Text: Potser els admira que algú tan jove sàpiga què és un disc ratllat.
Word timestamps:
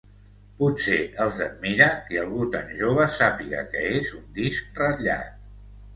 Potser 0.61 0.95
els 1.25 1.41
admira 1.47 1.89
que 2.07 2.19
algú 2.21 2.47
tan 2.55 2.73
jove 2.79 3.07
sàpiga 3.19 3.61
què 3.75 3.85
és 4.01 4.13
un 4.21 4.25
disc 4.39 4.83
ratllat. 4.85 5.37